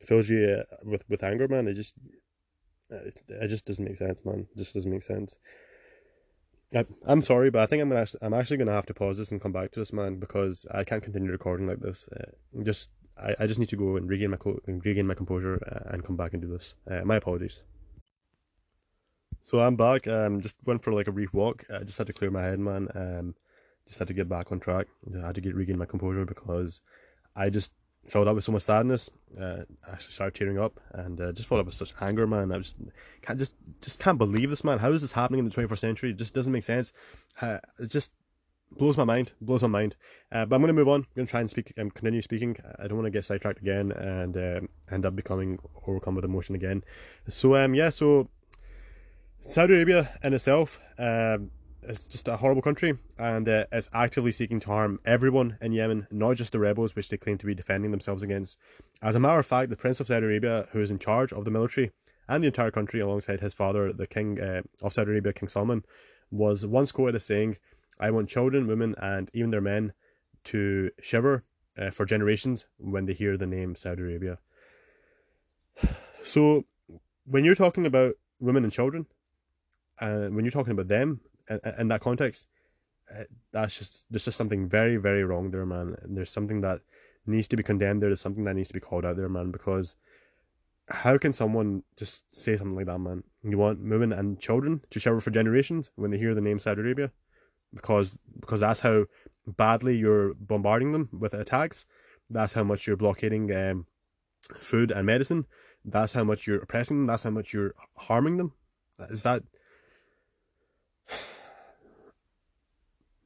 [0.00, 1.66] It fills you uh, with with anger, man.
[1.66, 1.94] It just,
[2.90, 4.46] it, it just doesn't make sense, man.
[4.54, 5.36] It just doesn't make sense.
[6.74, 9.18] I, I'm sorry, but I think I'm gonna actually, I'm actually gonna have to pause
[9.18, 12.08] this and come back to this, man, because I can't continue recording like this.
[12.08, 15.60] Uh, just I, I just need to go and regain my co- regain my composure
[15.70, 16.74] uh, and come back and do this.
[16.90, 17.62] Uh, my apologies.
[19.42, 20.06] So I'm back.
[20.06, 21.64] Um, just went for like a brief walk.
[21.72, 22.88] I just had to clear my head, man.
[22.94, 23.34] Um,
[23.86, 24.86] just had to get back on track.
[25.14, 26.80] I had to get regain my composure because
[27.34, 27.72] I just
[28.06, 29.10] filled up with so much sadness.
[29.40, 32.52] Uh, I actually started tearing up and uh, just filled up with such anger, man.
[32.52, 32.76] I just
[33.22, 34.78] can't just just can't believe this, man.
[34.78, 36.10] How is this happening in the 21st century?
[36.10, 36.92] It just doesn't make sense.
[37.40, 38.12] Uh, it just
[38.76, 39.32] blows my mind.
[39.40, 39.96] Blows my mind.
[40.30, 41.00] Uh, but I'm gonna move on.
[41.00, 42.56] I'm gonna try and speak and um, continue speaking.
[42.78, 46.54] I don't want to get sidetracked again and um, end up becoming overcome with emotion
[46.54, 46.82] again.
[47.28, 47.90] So um yeah.
[47.90, 48.28] So
[49.46, 50.80] Saudi Arabia in itself.
[50.98, 51.50] Um,
[51.82, 56.06] it's just a horrible country and uh, it's actively seeking to harm everyone in Yemen,
[56.10, 58.58] not just the rebels which they claim to be defending themselves against.
[59.00, 61.44] As a matter of fact, the Prince of Saudi Arabia, who is in charge of
[61.44, 61.90] the military
[62.28, 65.84] and the entire country alongside his father, the King uh, of Saudi Arabia, King Salman,
[66.30, 67.58] was once quoted as saying,
[67.98, 69.92] I want children, women, and even their men
[70.44, 71.44] to shiver
[71.76, 74.38] uh, for generations when they hear the name Saudi Arabia.
[76.24, 76.66] So,
[77.24, 79.06] when you're talking about women and children,
[79.98, 81.20] and when you're talking about them
[81.78, 82.46] in that context,
[83.10, 85.96] uh, that's just there's just something very very wrong there, man.
[86.02, 86.80] And there's something that
[87.26, 88.10] needs to be condemned there.
[88.10, 89.50] There's something that needs to be called out there, man.
[89.50, 89.96] Because
[90.88, 93.24] how can someone just say something like that, man?
[93.42, 96.80] You want women and children to shiver for generations when they hear the name Saudi
[96.80, 97.12] Arabia,
[97.74, 99.06] because because that's how
[99.46, 101.86] badly you're bombarding them with attacks.
[102.30, 103.86] That's how much you're blockading um,
[104.54, 105.46] food and medicine.
[105.84, 107.06] That's how much you're oppressing them.
[107.06, 108.52] That's how much you're harming them.
[109.10, 109.42] Is that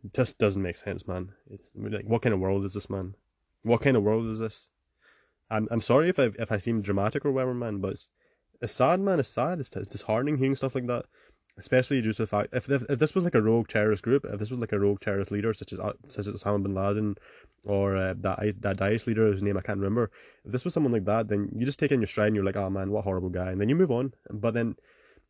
[0.05, 1.33] It just doesn't make sense, man.
[1.51, 3.17] It's like, what kind of world is this, man?
[3.63, 4.69] What kind of world is this?
[5.51, 8.11] I'm I'm sorry if I if I seem dramatic or whatever, man, but it's,
[8.61, 9.21] it's sad, man.
[9.21, 9.59] It's sad.
[9.59, 11.07] It's, it's disheartening hearing stuff like that,
[11.59, 14.25] especially due to the fact if, if if this was like a rogue terrorist group,
[14.25, 16.75] if this was like a rogue terrorist leader such as uh, such as Osama bin
[16.75, 17.17] Laden,
[17.65, 20.11] or uh, that that Daesh leader whose name I can't remember,
[20.45, 22.45] if this was someone like that, then you just take in your stride and you're
[22.45, 24.15] like, oh man, what a horrible guy, and then you move on.
[24.31, 24.77] But then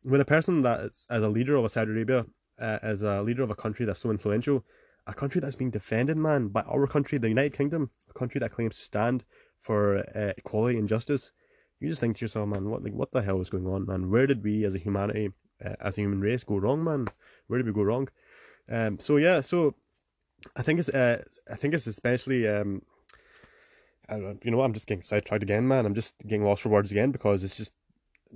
[0.03, 2.25] when a person that is as a leader of a Saudi Arabia
[2.59, 4.63] uh, as a leader of a country that's so influential,
[5.05, 8.51] a country that's being defended, man, by our country, the United Kingdom, a country that
[8.51, 9.23] claims to stand
[9.57, 11.31] for uh, equality and justice.
[11.79, 14.09] You just think to yourself, man, what like what the hell is going on, man?
[14.09, 15.29] Where did we, as a humanity,
[15.63, 17.07] uh, as a human race, go wrong, man?
[17.47, 18.09] Where did we go wrong?
[18.69, 18.99] Um.
[18.99, 19.41] So yeah.
[19.41, 19.75] So
[20.55, 22.81] I think it's uh I think it's especially um.
[24.09, 24.65] I don't know, you know what?
[24.65, 25.85] I'm just getting sidetracked again, man.
[25.85, 27.73] I'm just getting lost for words again because it's just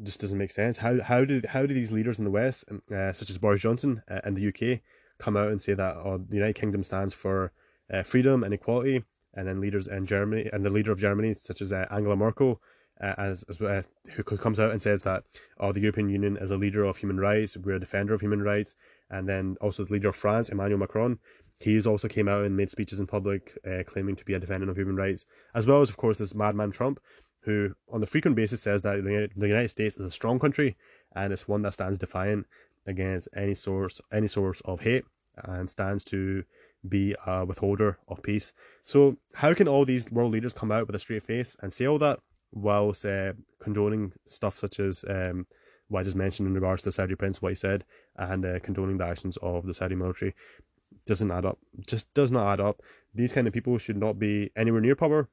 [0.03, 0.77] just doesn't make sense.
[0.77, 3.61] How how do how do these leaders in the West, um, uh, such as Boris
[3.61, 4.81] Johnson uh, in the UK,
[5.19, 7.51] come out and say that oh, the United Kingdom stands for
[7.91, 11.61] uh, freedom and equality, and then leaders in Germany and the leader of Germany, such
[11.61, 12.61] as uh, Angela Merkel,
[13.01, 15.23] uh, as, as uh, who comes out and says that
[15.59, 18.41] oh, the European Union is a leader of human rights, we're a defender of human
[18.41, 18.75] rights,
[19.09, 21.19] and then also the leader of France, Emmanuel Macron.
[21.59, 24.77] He's also came out and made speeches in public claiming to be a defender of
[24.77, 26.99] human rights, as well as of course this madman Trump,
[27.43, 30.75] who on the frequent basis says that the United States is a strong country
[31.15, 32.45] and it's one that stands defiant
[32.85, 35.05] against any source any source of hate
[35.43, 36.43] and stands to
[36.87, 38.53] be a withholder of peace.
[38.83, 41.85] So how can all these world leaders come out with a straight face and say
[41.85, 42.19] all that
[42.51, 45.47] whilst uh, condoning stuff such as um,
[45.87, 48.59] what I just mentioned in regards to the Saudi prince, what he said, and uh,
[48.59, 50.33] condoning the actions of the Saudi military?
[51.05, 51.59] Doesn't add up.
[51.85, 52.81] Just does not add up.
[53.13, 55.29] These kind of people should not be anywhere near power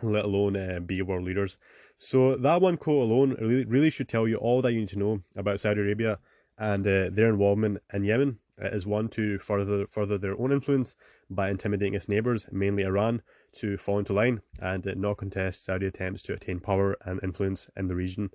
[0.00, 1.58] let alone uh, be world leaders.
[1.98, 4.98] So that one quote alone really, really should tell you all that you need to
[4.98, 6.18] know about Saudi Arabia
[6.58, 8.38] and uh, their involvement in Yemen.
[8.58, 10.94] It is one to further further their own influence
[11.30, 13.22] by intimidating its neighbours, mainly Iran,
[13.54, 17.68] to fall into line and uh, not contest Saudi attempts to attain power and influence
[17.76, 18.30] in the region.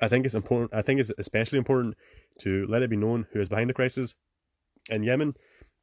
[0.00, 0.74] I think it's important.
[0.74, 1.96] I think it's especially important
[2.40, 4.14] to let it be known who is behind the crisis
[4.90, 5.34] in Yemen,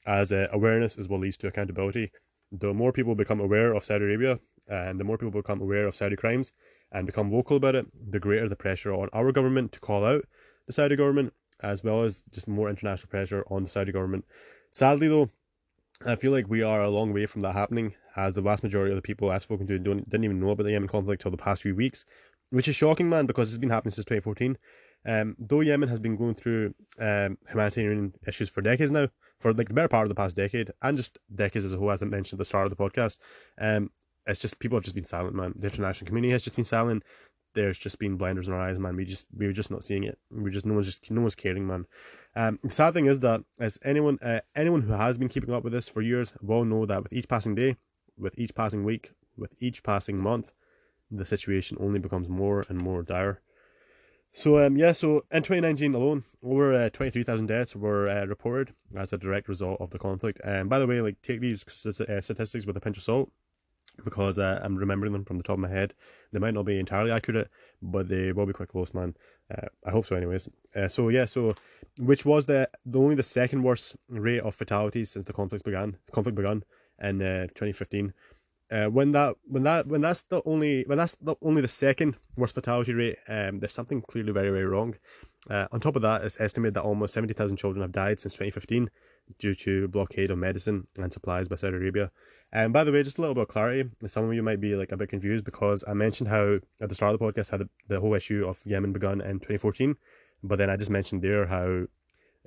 [0.05, 2.11] as uh, awareness is what leads to accountability
[2.59, 5.95] the more people become aware of Saudi Arabia and the more people become aware of
[5.95, 6.51] Saudi crimes
[6.91, 10.25] and become vocal about it, the greater the pressure on our government to call out
[10.67, 14.25] the Saudi government, as well as just more international pressure on the Saudi government.
[14.71, 15.29] Sadly, though,
[16.05, 18.91] I feel like we are a long way from that happening, as the vast majority
[18.91, 21.31] of the people I've spoken to don't, didn't even know about the Yemen conflict till
[21.31, 22.05] the past few weeks,
[22.49, 24.57] which is shocking, man, because it's been happening since 2014.
[25.05, 29.67] Um, though Yemen has been going through um, humanitarian issues for decades now, for like
[29.67, 32.05] the better part of the past decade, and just decades as a whole, as I
[32.05, 33.17] mentioned at the start of the podcast,
[33.59, 33.91] um,
[34.25, 35.53] it's just people have just been silent, man.
[35.55, 37.03] The international community has just been silent.
[37.55, 38.95] there's just been blinders in our eyes, man.
[38.95, 40.19] We just we were just not seeing it.
[40.29, 41.85] We just no one's just no one's caring, man.
[42.35, 45.63] Um, the sad thing is that as anyone uh, anyone who has been keeping up
[45.63, 47.77] with this for years will know that with each passing day,
[48.17, 50.51] with each passing week, with each passing month,
[51.09, 53.41] the situation only becomes more and more dire.
[54.35, 59.13] So um yeah, so in 2019 alone, over uh, 23,000 deaths were uh, reported as
[59.13, 60.41] a direct result of the conflict.
[60.43, 63.31] And by the way, like take these uh, statistics with a pinch of salt
[64.03, 65.93] because uh, I'm remembering them from the top of my head.
[66.33, 67.49] They might not be entirely accurate,
[67.81, 69.15] but they will be quite close, man.
[69.49, 70.49] Uh, I hope so, anyways.
[70.75, 71.55] Uh, so yeah, so
[71.97, 75.95] which was the, the only the second worst rate of fatalities since the conflict began.
[76.11, 76.65] Conflict began
[77.01, 78.13] in uh, 2015.
[78.71, 82.15] Uh, when that when that when that's the only when that's the only the second
[82.35, 84.95] worst fatality rate, um, there's something clearly very very wrong.
[85.47, 88.33] Uh, on top of that, it's estimated that almost seventy thousand children have died since
[88.33, 88.89] 2015
[89.37, 92.11] due to blockade of medicine and supplies by Saudi Arabia.
[92.51, 93.89] And by the way, just a little bit of clarity.
[94.07, 96.95] Some of you might be like a bit confused because I mentioned how at the
[96.95, 99.95] start of the podcast how the, the whole issue of Yemen begun in 2014,
[100.43, 101.85] but then I just mentioned there how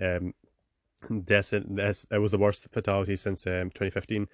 [0.02, 0.35] um,
[1.24, 4.26] Deaths, it was the worst fatality since um, 2015.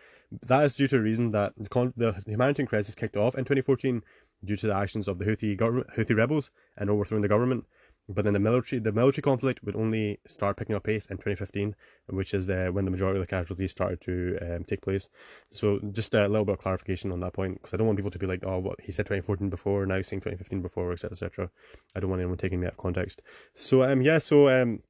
[0.46, 4.02] That is due to a reason that the, the humanitarian crisis kicked off in 2014
[4.44, 7.66] due to the actions of the Houthi government, Houthi rebels, and overthrowing the government.
[8.08, 11.74] But then the military, the military conflict would only start picking up pace in 2015,
[12.08, 15.08] which is uh, when the majority of the casualties started to um, take place.
[15.50, 18.10] So just a little bit of clarification on that point, because I don't want people
[18.10, 21.12] to be like, oh, what he said 2014 before, now he's saying 2015 before, etc.,
[21.12, 21.50] etc.
[21.96, 23.22] I don't want anyone taking me out of context.
[23.54, 24.80] So um, yeah, so um,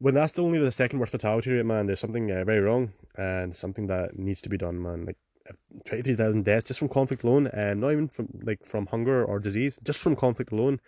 [0.00, 2.92] when that's the only the second worst fatality rate, man, there's something uh, very wrong
[3.16, 5.04] and something that needs to be done, man.
[5.04, 5.52] Like uh,
[5.84, 9.22] twenty three thousand deaths just from conflict alone, and not even from like from hunger
[9.24, 10.80] or disease, just from conflict alone.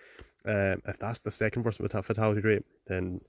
[0.47, 3.21] Uh, if that's the second worst fatality rate, then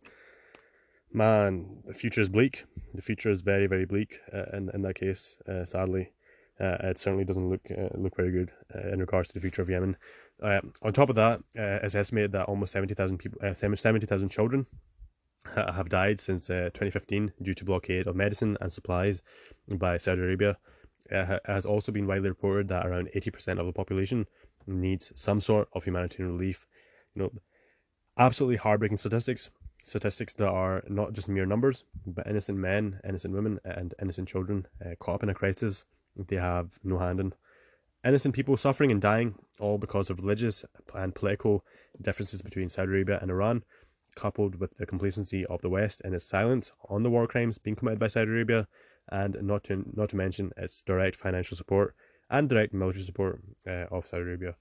[1.11, 2.65] man, the future is bleak.
[2.93, 5.37] The future is very very bleak uh, in in that case.
[5.47, 6.13] Uh, sadly,
[6.61, 9.61] uh, it certainly doesn't look uh, look very good uh, in regards to the future
[9.61, 9.97] of Yemen.
[10.41, 14.05] Uh, on top of that, uh, it's estimated that almost seventy thousand people, uh, seventy
[14.05, 14.65] thousand children
[15.55, 19.21] have died since uh, 2015 due to blockade of medicine and supplies
[19.67, 20.57] by Saudi Arabia.
[21.09, 24.25] It has also been widely reported that around 80% of the population
[24.65, 26.65] needs some sort of humanitarian relief.
[27.13, 27.31] You know,
[28.17, 29.49] absolutely heartbreaking statistics.
[29.83, 34.65] Statistics that are not just mere numbers, but innocent men, innocent women, and innocent children
[34.83, 35.83] uh, caught up in a crisis
[36.15, 37.33] they have no hand in.
[38.05, 41.65] Innocent people suffering and dying, all because of religious and political
[42.01, 43.63] differences between Saudi Arabia and Iran,
[44.15, 47.75] coupled with the complacency of the West and its silence on the war crimes being
[47.75, 48.67] committed by Saudi Arabia,
[49.11, 51.95] and not to not to mention its direct financial support
[52.29, 54.55] and direct military support uh, of Saudi Arabia.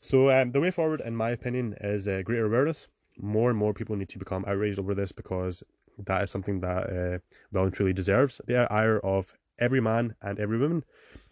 [0.00, 2.88] So um, the way forward, in my opinion, is uh, greater awareness.
[3.18, 5.62] More and more people need to become outraged over this because
[5.98, 7.18] that is something that uh,
[7.52, 10.84] well and truly deserves the ire of every man and every woman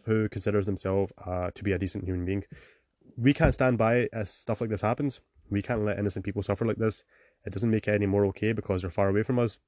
[0.04, 2.44] who considers themselves uh, to be a decent human being.
[3.16, 5.20] We can't stand by as stuff like this happens.
[5.50, 7.04] We can't let innocent people suffer like this.
[7.44, 9.58] It doesn't make it any more okay because they're far away from us.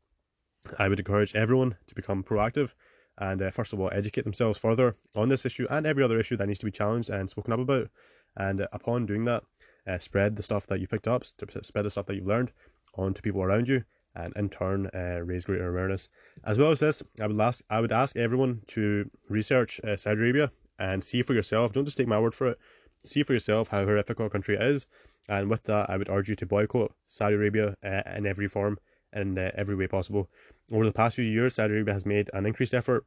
[0.78, 2.74] I would encourage everyone to become proactive
[3.18, 6.36] and, uh, first of all, educate themselves further on this issue and every other issue
[6.36, 7.88] that needs to be challenged and spoken up about.
[8.36, 9.44] And uh, upon doing that,
[9.86, 12.52] uh, spread the stuff that you picked up, spread the stuff that you've learned
[12.96, 16.08] on to people around you, and in turn uh, raise greater awareness.
[16.44, 20.20] As well as this, I would ask I would ask everyone to research uh, Saudi
[20.20, 21.72] Arabia and see for yourself.
[21.72, 22.58] Don't just take my word for it.
[23.04, 24.86] See for yourself how horrific our country is,
[25.28, 28.78] and with that, I would urge you to boycott Saudi Arabia uh, in every form
[29.12, 30.28] and uh, every way possible.
[30.72, 33.04] Over the past few years, Saudi Arabia has made an increased effort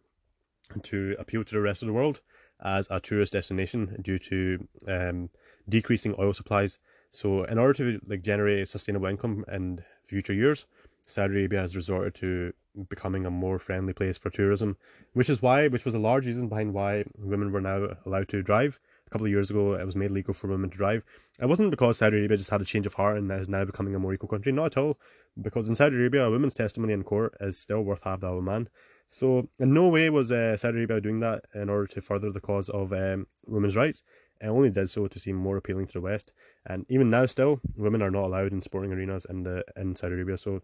[0.83, 2.21] to appeal to the rest of the world
[2.63, 5.29] as a tourist destination due to um,
[5.67, 6.79] decreasing oil supplies.
[7.11, 10.67] So, in order to like generate sustainable income in future years,
[11.07, 12.53] Saudi Arabia has resorted to
[12.89, 14.77] becoming a more friendly place for tourism,
[15.13, 18.41] which is why, which was a large reason behind why women were now allowed to
[18.41, 21.03] drive a couple of years ago it was made legal for women to drive.
[21.39, 23.95] It wasn't because Saudi Arabia just had a change of heart and is now becoming
[23.95, 24.51] a more equal country.
[24.51, 24.99] Not at all.
[25.39, 28.37] Because in Saudi Arabia, a woman's testimony in court is still worth half that of
[28.37, 28.69] a man.
[29.09, 32.41] So in no way was uh, Saudi Arabia doing that in order to further the
[32.41, 34.03] cause of um, women's rights.
[34.41, 36.33] It only did so to seem more appealing to the West.
[36.65, 40.15] And even now, still, women are not allowed in sporting arenas in the in Saudi
[40.15, 40.37] Arabia.
[40.37, 40.61] So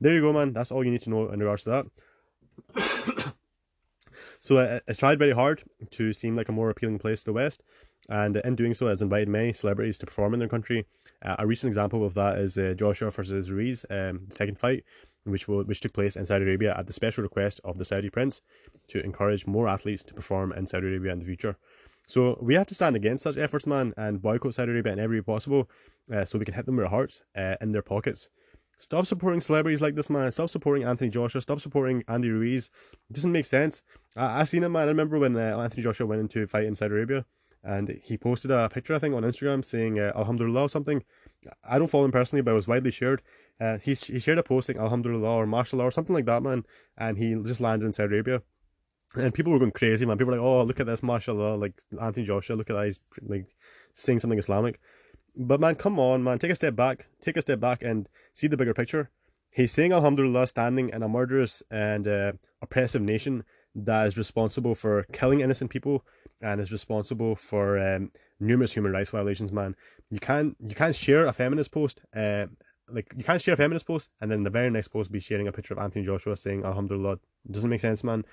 [0.00, 0.52] there you go, man.
[0.52, 1.70] That's all you need to know in regards to
[2.74, 3.32] that.
[4.40, 7.32] So uh, it's tried very hard to seem like a more appealing place to the
[7.32, 7.62] West,
[8.08, 10.86] and in doing so, has invited many celebrities to perform in their country.
[11.22, 14.84] Uh, a recent example of that is uh, Joshua versus Ruiz, um, second fight,
[15.24, 18.08] which will, which took place in Saudi Arabia at the special request of the Saudi
[18.08, 18.40] prince
[18.86, 21.56] to encourage more athletes to perform in Saudi Arabia in the future.
[22.06, 25.20] So we have to stand against such efforts, man, and boycott Saudi Arabia in every
[25.20, 25.68] way possible,
[26.10, 28.28] uh, so we can hit them with our hearts uh, in their pockets.
[28.78, 30.30] Stop supporting celebrities like this, man.
[30.30, 31.42] Stop supporting Anthony Joshua.
[31.42, 32.70] Stop supporting Andy Ruiz.
[33.10, 33.82] It doesn't make sense.
[34.16, 34.84] I, I seen it, man.
[34.84, 37.26] I remember when uh, Anthony Joshua went into fight in Saudi Arabia.
[37.62, 41.02] and he posted a picture, I think, on Instagram saying uh, Alhamdulillah or something.
[41.64, 43.22] I don't follow him personally, but it was widely shared.
[43.60, 46.64] Uh, he, he shared a posting Alhamdulillah or Mashallah or something like that, man,
[46.96, 48.42] and he just landed in Saudi Arabia.
[49.16, 50.18] And people were going crazy, man.
[50.18, 52.84] People were like, "Oh, look at this, mashallah!" Like Anthony Joshua, look at that.
[52.84, 53.46] He's like
[53.94, 54.78] saying something Islamic.
[55.40, 56.40] But man, come on, man.
[56.40, 57.06] Take a step back.
[57.20, 59.10] Take a step back and see the bigger picture.
[59.54, 65.04] He's saying Alhamdulillah, standing in a murderous and uh, oppressive nation that is responsible for
[65.12, 66.04] killing innocent people
[66.42, 69.52] and is responsible for um, numerous human rights violations.
[69.52, 69.76] Man,
[70.10, 72.00] you can't you can't share a feminist post.
[72.14, 72.46] Uh,
[72.90, 75.46] like you can't share a feminist post and then the very next post be sharing
[75.46, 77.12] a picture of Anthony Joshua saying Alhamdulillah.
[77.12, 78.24] It doesn't make sense, man.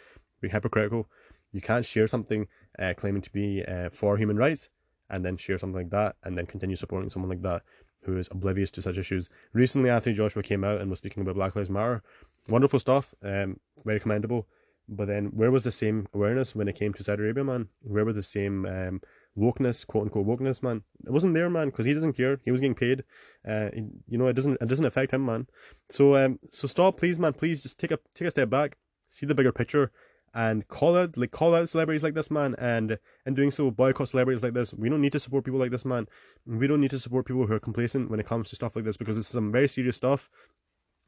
[0.42, 1.08] Be hypocritical.
[1.52, 2.48] You can't share something
[2.80, 4.70] uh, claiming to be uh, for human rights
[5.10, 7.64] and then share something like that and then continue supporting someone like that
[8.04, 9.30] who is oblivious to such issues.
[9.54, 12.04] Recently, Anthony Joshua came out and was speaking about Black Lives Matter.
[12.48, 14.48] Wonderful stuff, um, very commendable.
[14.88, 17.70] But then, where was the same awareness when it came to Saudi Arabia, man?
[17.82, 19.02] Where was the same um,
[19.36, 20.84] wokeness, quote unquote wokeness, man?
[21.06, 22.40] It wasn't there, man, because he doesn't care.
[22.46, 23.04] He was getting paid.
[23.48, 23.70] Uh,
[24.08, 25.48] you know, it doesn't it doesn't affect him, man.
[25.90, 27.34] So um, so stop, please, man.
[27.34, 29.92] Please just take a take a step back, see the bigger picture,
[30.36, 34.10] and call out like call out celebrities like this man and in doing so boycott
[34.10, 34.74] celebrities like this.
[34.74, 36.08] We don't need to support people like this man.
[36.46, 38.84] We don't need to support people who are complacent when it comes to stuff like
[38.84, 40.30] this because it's some very serious stuff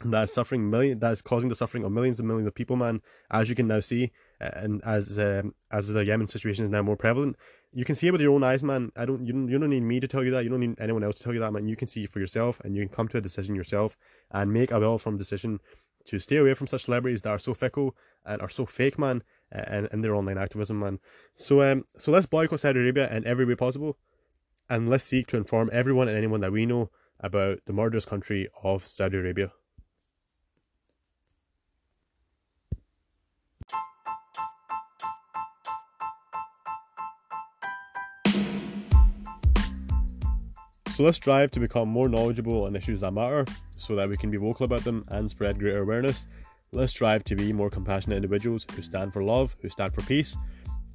[0.06, 2.78] that is suffering million that is causing the suffering of millions and millions of people
[2.78, 3.02] man.
[3.30, 6.96] As you can now see and as um, as the yemen situation is now more
[6.96, 7.36] prevalent
[7.74, 8.92] you can see it with your own eyes man.
[8.96, 10.44] I don't you don't, you don't need me to tell you that.
[10.44, 11.68] You don't need anyone else to tell you that man.
[11.68, 13.98] You can see for yourself and you can come to a decision yourself
[14.32, 15.60] and make a well-informed decision
[16.08, 19.24] to stay away from such celebrities that are so fickle and are so fake, man,
[19.52, 21.00] and, and their online activism, man.
[21.36, 23.98] So um, so let's boycott Saudi Arabia in every way possible,
[24.70, 26.90] and let's seek to inform everyone and anyone that we know
[27.20, 29.52] about the murderous country of Saudi Arabia.
[40.98, 44.32] So let's strive to become more knowledgeable on issues that matter so that we can
[44.32, 46.26] be vocal about them and spread greater awareness.
[46.72, 50.36] Let's strive to be more compassionate individuals who stand for love, who stand for peace.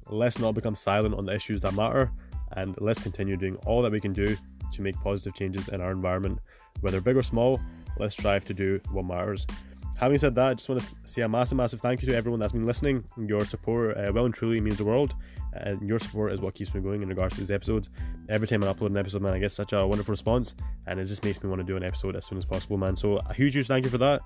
[0.09, 2.11] Let's not become silent on the issues that matter,
[2.51, 4.35] and let's continue doing all that we can do
[4.73, 6.39] to make positive changes in our environment.
[6.81, 7.61] Whether big or small,
[7.97, 9.47] let's strive to do what matters.
[9.95, 12.39] Having said that, I just want to say a massive, massive thank you to everyone
[12.39, 13.03] that's been listening.
[13.17, 15.15] Your support uh, well and truly means the world,
[15.53, 17.89] and your support is what keeps me going in regards to these episodes.
[18.27, 20.55] Every time I upload an episode, man, I get such a wonderful response,
[20.87, 22.95] and it just makes me want to do an episode as soon as possible, man.
[22.95, 24.21] So a huge, huge thank you for that.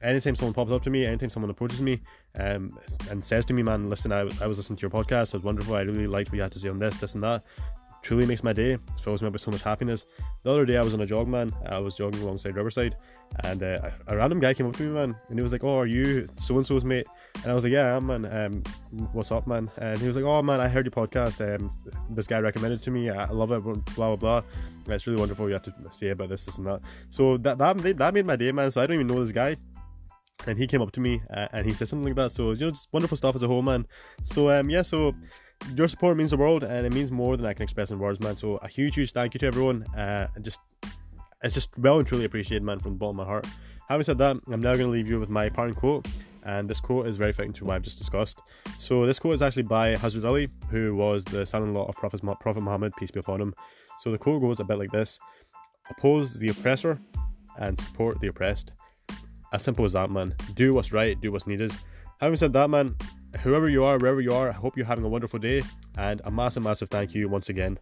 [0.00, 2.00] Anytime someone pops up to me, anytime someone approaches me,
[2.38, 2.78] um,
[3.10, 5.42] and says to me, man, listen, I, I was listening to your podcast, it was
[5.42, 7.42] wonderful, I really liked what you had to say on this, this, and that
[8.02, 8.78] truly makes my day.
[9.00, 10.06] Fills me up with so much happiness.
[10.42, 11.52] The other day I was on a jog, man.
[11.66, 12.96] I was jogging alongside Riverside,
[13.44, 15.78] and uh, a random guy came up to me, man, and he was like, "Oh,
[15.78, 17.06] are you so and so's mate?"
[17.42, 18.24] And I was like, "Yeah, I am, man.
[18.26, 18.62] Um,
[19.12, 21.40] what's up, man?" And he was like, "Oh, man, I heard your podcast.
[21.42, 21.70] Um,
[22.10, 23.10] this guy recommended it to me.
[23.10, 23.62] I love it.
[23.62, 24.42] Blah blah blah.
[24.88, 25.46] It's really wonderful.
[25.48, 28.36] You have to say about this, this, and that." So that that that made my
[28.36, 28.70] day, man.
[28.70, 29.56] So I don't even know this guy
[30.46, 32.32] and he came up to me uh, and he said something like that.
[32.32, 33.86] So you know, just wonderful stuff as a whole, man.
[34.22, 35.14] So um, yeah, so
[35.74, 38.20] your support means the world, and it means more than I can express in words,
[38.20, 38.36] man.
[38.36, 39.84] So a huge, huge thank you to everyone.
[39.96, 40.60] Uh, and just
[41.42, 43.46] it's just well and truly appreciated, man, from the bottom of my heart.
[43.88, 46.06] Having said that, I'm now going to leave you with my parting quote,
[46.44, 48.42] and this quote is very fitting to what I've just discussed.
[48.76, 52.60] So this quote is actually by Hazrat Ali, who was the son-in-law of Prophet Prophet
[52.60, 53.54] Muhammad, peace be upon him.
[54.00, 55.18] So the quote goes a bit like this:
[55.90, 57.00] "Oppose the oppressor,
[57.58, 58.72] and support the oppressed."
[59.52, 60.34] As simple as that, man.
[60.54, 61.72] Do what's right, do what's needed.
[62.20, 62.96] Having said that, man,
[63.40, 65.62] whoever you are, wherever you are, I hope you're having a wonderful day.
[65.96, 67.78] And a massive, massive thank you once again